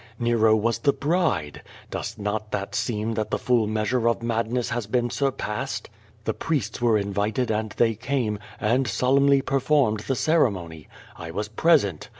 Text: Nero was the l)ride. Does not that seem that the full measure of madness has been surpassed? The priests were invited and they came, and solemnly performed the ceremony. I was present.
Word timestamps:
Nero 0.17 0.55
was 0.55 0.79
the 0.79 0.93
l)ride. 0.95 1.61
Does 1.91 2.17
not 2.17 2.49
that 2.49 2.73
seem 2.73 3.13
that 3.13 3.29
the 3.29 3.37
full 3.37 3.67
measure 3.67 4.09
of 4.09 4.23
madness 4.23 4.71
has 4.71 4.87
been 4.87 5.11
surpassed? 5.11 5.91
The 6.23 6.33
priests 6.33 6.81
were 6.81 6.97
invited 6.97 7.51
and 7.51 7.69
they 7.77 7.93
came, 7.93 8.39
and 8.59 8.87
solemnly 8.87 9.43
performed 9.43 9.99
the 9.99 10.15
ceremony. 10.15 10.87
I 11.15 11.29
was 11.29 11.49
present. 11.49 12.09